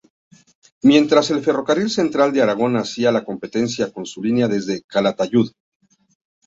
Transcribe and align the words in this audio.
Mientras, 0.81 1.29
el 1.29 1.43
Ferrocarril 1.43 1.87
Central 1.91 2.33
de 2.33 2.41
Aragón 2.41 2.75
hacía 2.75 3.11
la 3.11 3.23
competencia 3.23 3.91
con 3.93 4.07
su 4.07 4.23
línea 4.23 4.47
desde 4.47 4.81
Calatayud. 4.81 5.51